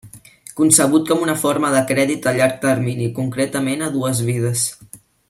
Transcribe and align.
Concebut 0.59 1.03
com 1.09 1.19
una 1.25 1.35
forma 1.43 1.69
de 1.75 1.83
crèdit 1.93 2.25
a 2.31 2.35
llarg 2.39 2.57
termini, 2.67 3.11
concretament 3.21 3.85
a 3.89 3.95
dues 3.99 4.23
vides. 4.31 4.65